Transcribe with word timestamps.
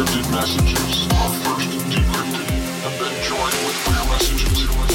encrypted 0.00 0.32
messages 0.32 1.06
are 1.12 1.28
first 1.44 1.68
decrypted 1.90 2.50
and 2.86 3.00
then 3.00 3.22
joined 3.22 3.66
with 3.66 3.76
clear 3.84 4.04
messages. 4.08 4.89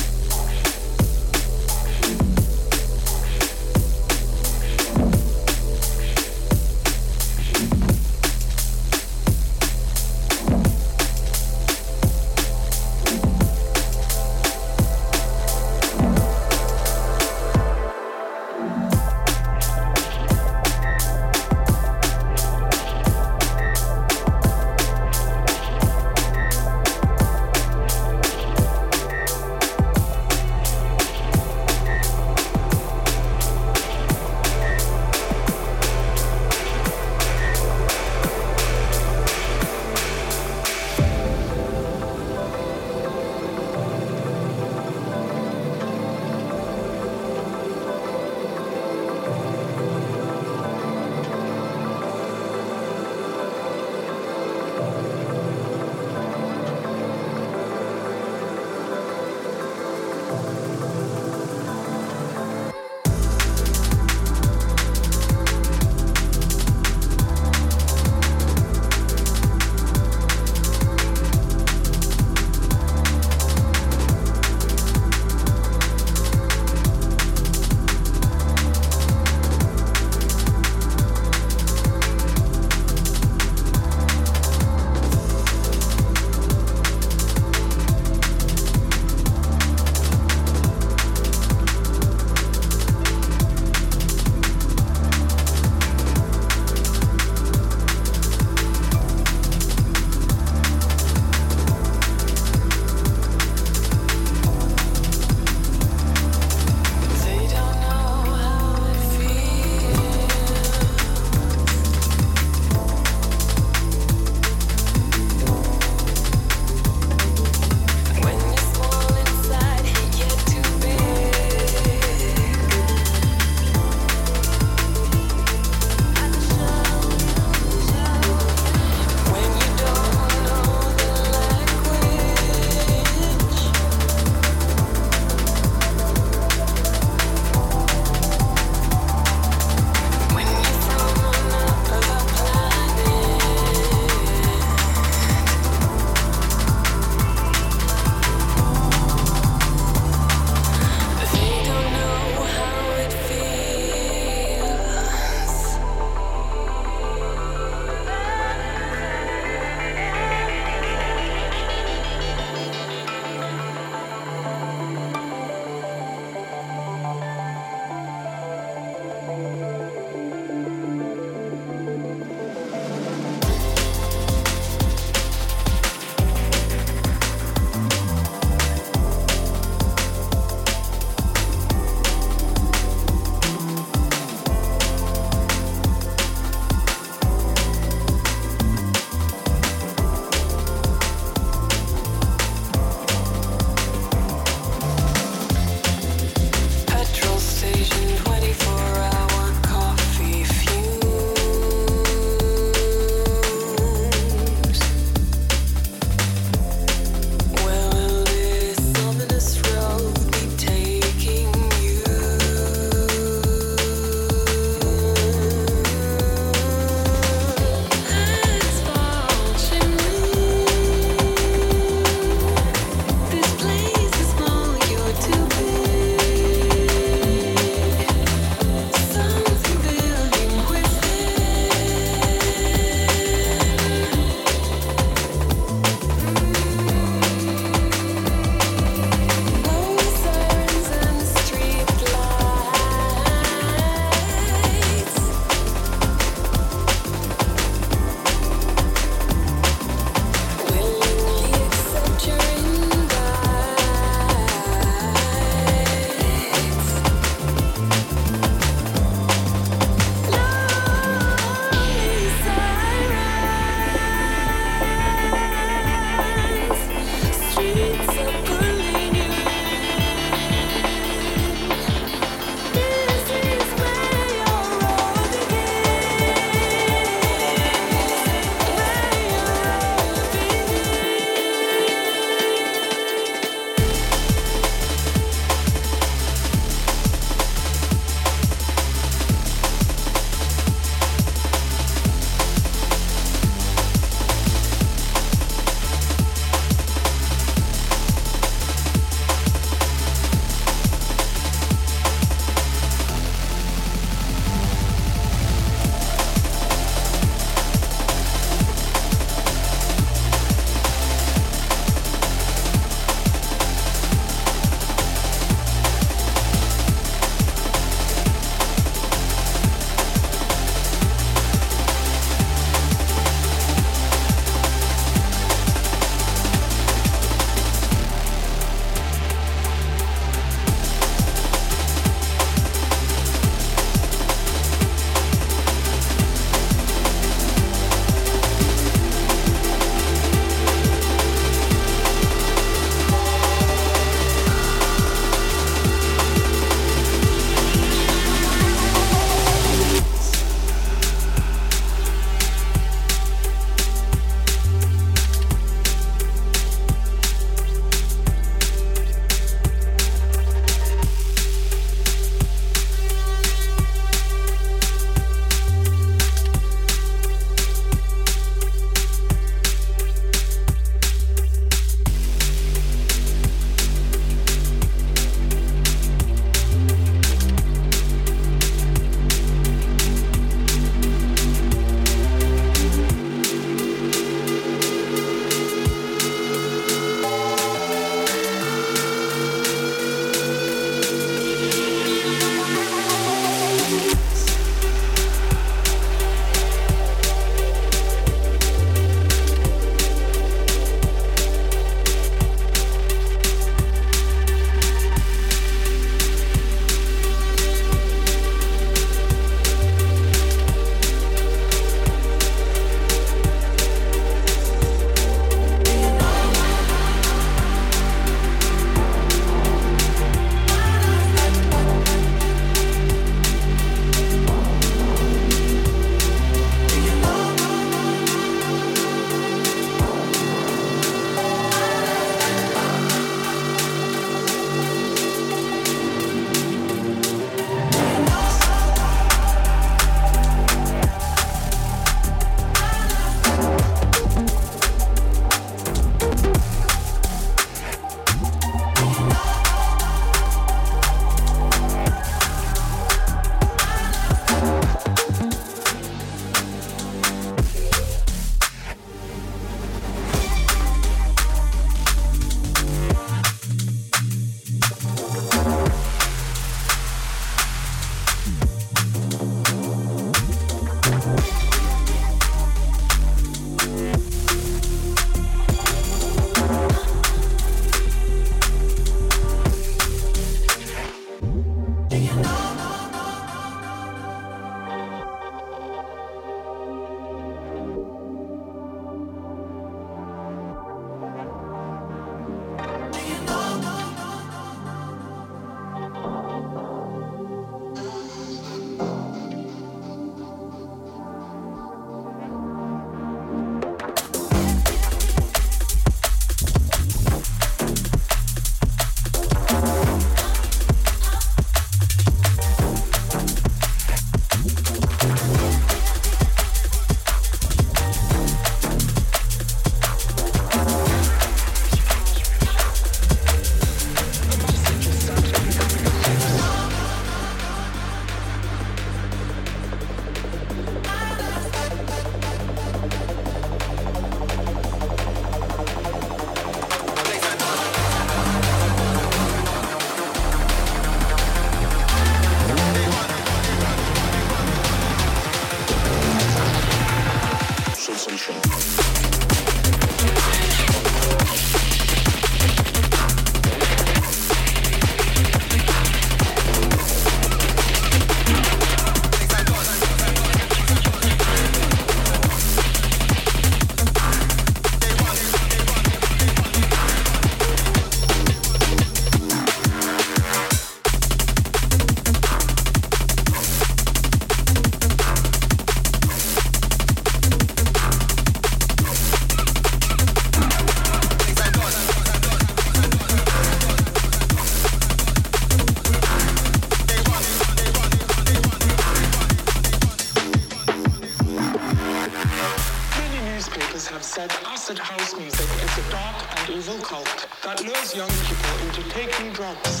Evil 596.82 596.98
cult 596.98 597.46
that 597.62 597.80
lures 597.84 598.12
young 598.16 598.28
people 598.42 598.74
into 598.82 599.02
taking 599.10 599.52
drugs. 599.52 600.00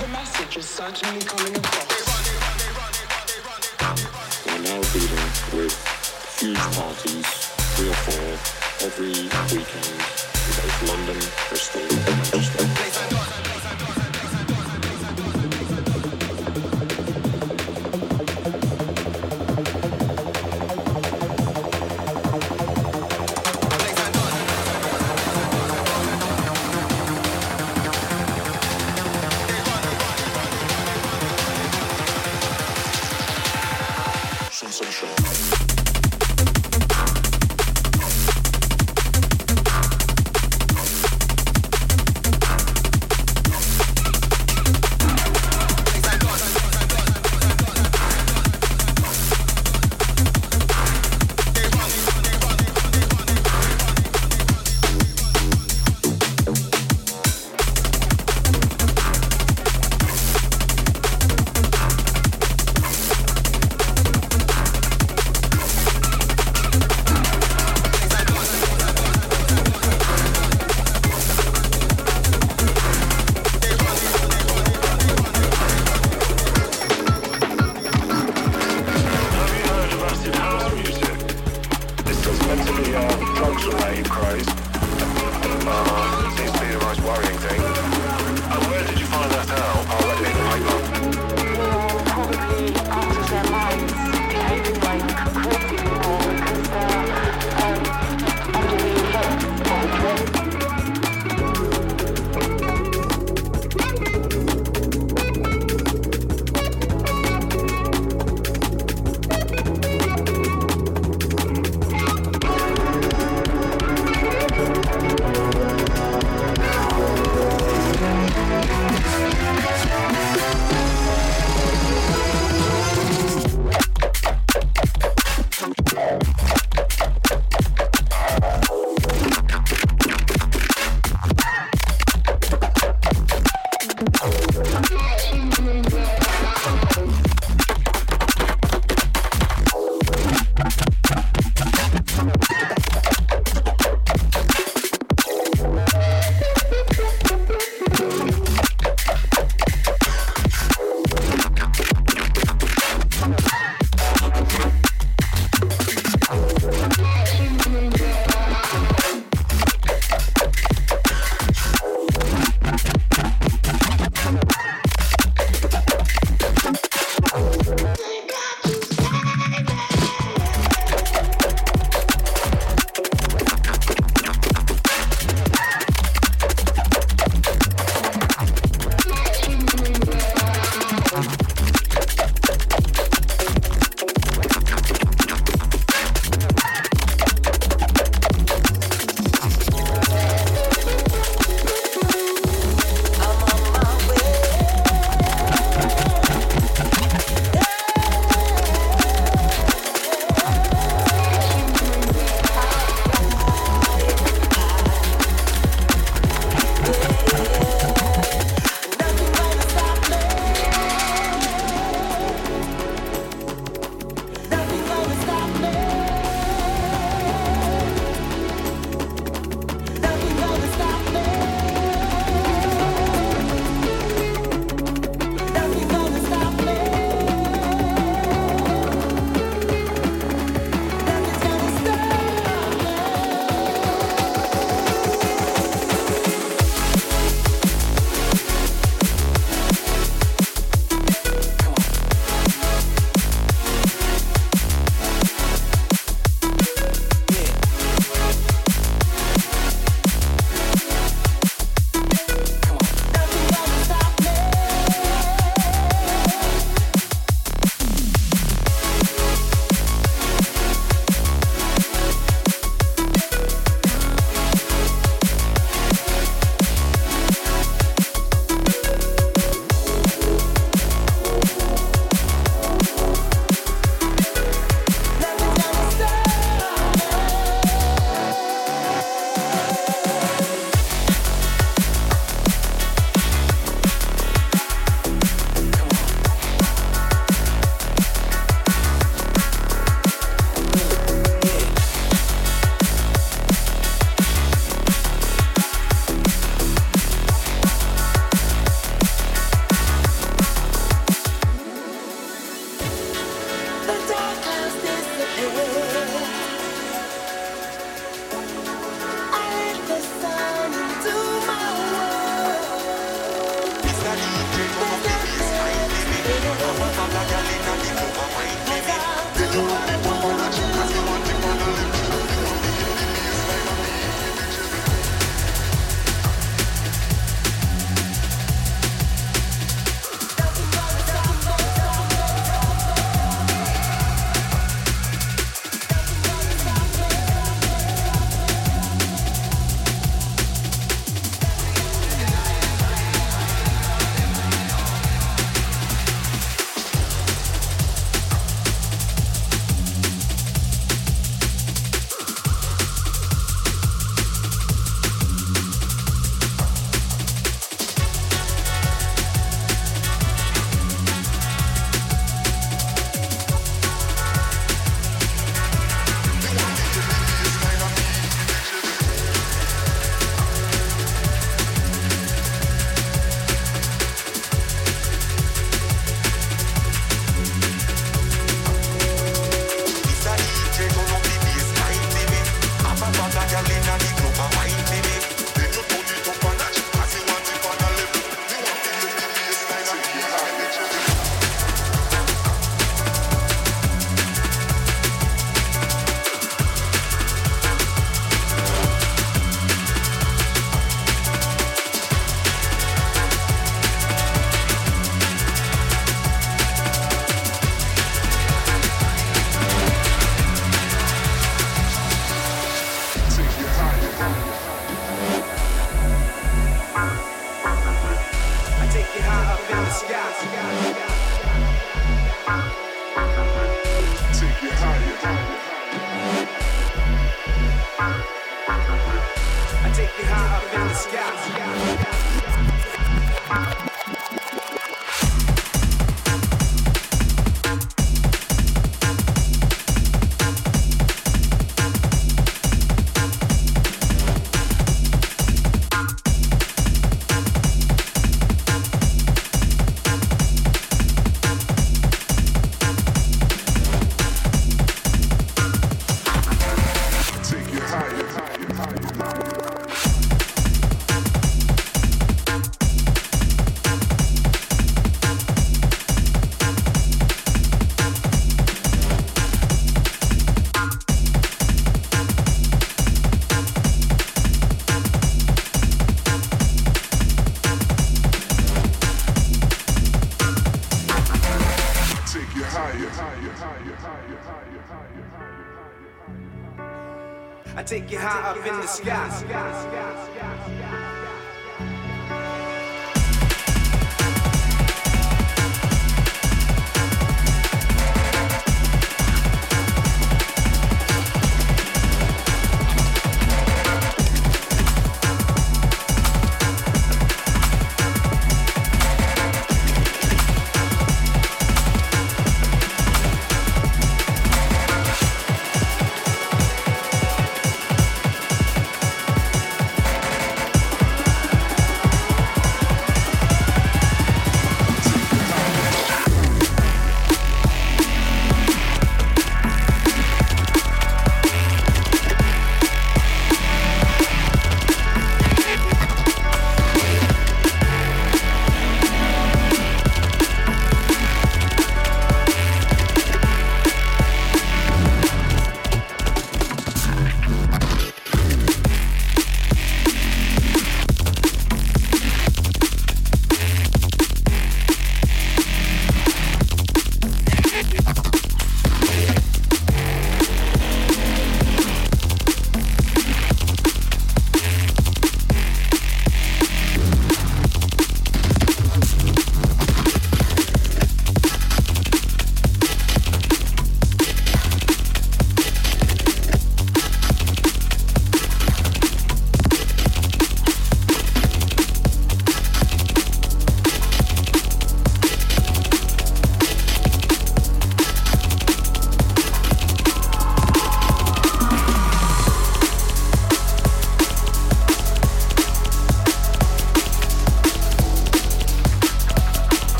The 0.00 0.08
message 0.08 0.58
is 0.58 0.68
certainly 0.68 1.24
coming 1.24 1.56
across. 1.56 1.96
We're 4.44 4.64
now 4.68 4.80
dealing 4.92 5.30
with 5.56 5.72
huge 6.38 6.64
parties, 6.76 7.26
three 7.72 7.88
or 7.88 8.00
four, 8.04 8.28
every 8.84 9.16
weekend 9.48 9.96
in 10.44 10.52
both 10.60 10.76
London, 10.90 11.18
Bristol, 11.48 11.88